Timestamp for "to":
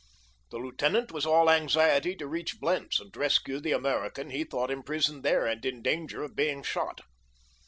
2.15-2.25